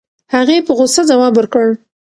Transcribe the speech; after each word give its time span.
هغې 0.33 0.57
په 0.65 0.71
غوسه 0.77 1.01
ځواب 1.09 1.33
ورکړ. 1.35 1.67